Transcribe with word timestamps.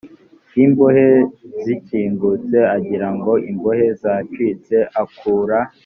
y 0.55 0.57
imbohe 0.65 1.09
zikingutse 1.63 2.57
agira 2.75 3.07
ngo 3.15 3.33
imbohe 3.49 3.85
zacitse 4.01 4.75
akura 5.03 5.59